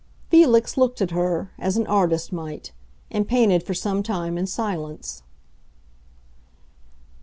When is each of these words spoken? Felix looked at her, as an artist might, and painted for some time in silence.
Felix 0.31 0.77
looked 0.77 0.99
at 0.99 1.11
her, 1.11 1.51
as 1.59 1.77
an 1.77 1.85
artist 1.85 2.33
might, 2.33 2.71
and 3.11 3.27
painted 3.27 3.61
for 3.61 3.75
some 3.75 4.01
time 4.01 4.35
in 4.35 4.47
silence. 4.47 5.21